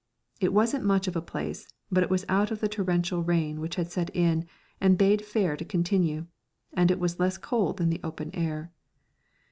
It 0.39 0.51
wasn't 0.51 0.83
much 0.83 1.07
of 1.07 1.15
a 1.15 1.21
place, 1.21 1.67
but 1.91 2.01
it 2.01 2.09
was 2.09 2.25
out 2.27 2.49
of 2.49 2.59
the 2.59 2.67
torrential 2.67 3.21
rain 3.21 3.59
which 3.59 3.75
had 3.75 3.91
set 3.91 4.09
in 4.15 4.47
and 4.79 4.97
bade 4.97 5.23
fair 5.23 5.55
to 5.55 5.63
continue, 5.63 6.25
and 6.73 6.89
it 6.89 6.99
was 6.99 7.19
less 7.19 7.37
cold 7.37 7.77
than 7.77 7.91
the 7.91 8.01
open 8.03 8.31
air. 8.33 8.71